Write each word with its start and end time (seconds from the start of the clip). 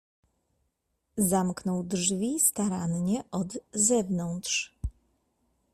"Zamknął 1.17 1.83
drzwi 1.83 2.39
starannie 2.39 3.23
od 3.31 3.57
zewnątrz." 3.73 4.75